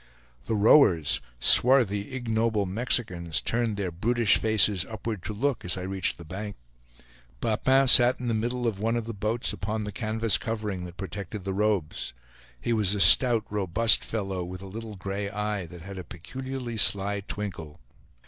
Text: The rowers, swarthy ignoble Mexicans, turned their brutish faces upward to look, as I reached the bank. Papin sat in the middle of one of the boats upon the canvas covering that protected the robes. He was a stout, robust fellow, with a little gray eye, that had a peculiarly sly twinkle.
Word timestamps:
The 0.47 0.55
rowers, 0.55 1.21
swarthy 1.39 2.15
ignoble 2.15 2.65
Mexicans, 2.65 3.39
turned 3.39 3.77
their 3.77 3.91
brutish 3.91 4.35
faces 4.37 4.83
upward 4.89 5.21
to 5.25 5.31
look, 5.31 5.63
as 5.63 5.77
I 5.77 5.83
reached 5.83 6.17
the 6.17 6.25
bank. 6.25 6.55
Papin 7.39 7.87
sat 7.87 8.19
in 8.19 8.27
the 8.27 8.33
middle 8.33 8.65
of 8.65 8.79
one 8.79 8.95
of 8.95 9.05
the 9.05 9.13
boats 9.13 9.53
upon 9.53 9.83
the 9.83 9.91
canvas 9.91 10.39
covering 10.39 10.85
that 10.85 10.97
protected 10.97 11.43
the 11.43 11.53
robes. 11.53 12.15
He 12.59 12.73
was 12.73 12.95
a 12.95 12.99
stout, 12.99 13.45
robust 13.51 14.03
fellow, 14.03 14.43
with 14.43 14.63
a 14.63 14.65
little 14.65 14.95
gray 14.95 15.29
eye, 15.29 15.67
that 15.67 15.81
had 15.83 15.99
a 15.99 16.03
peculiarly 16.03 16.77
sly 16.77 17.19
twinkle. 17.19 17.79